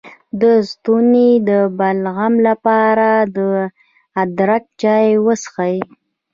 د 0.41 0.43
ستوني 0.69 1.29
د 1.49 1.51
بلغم 1.79 2.33
لپاره 2.47 3.09
د 3.35 3.37
ادرک 4.21 4.63
چای 4.81 5.07
وڅښئ 5.25 5.75